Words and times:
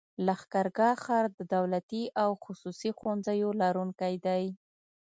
لښکرګاه 0.25 0.95
ښار 1.03 1.25
د 1.37 1.39
دولتي 1.55 2.03
او 2.23 2.29
خصوصي 2.43 2.89
ښوونځيو 2.97 3.49
لرونکی 3.61 4.13
دی. 4.25 4.45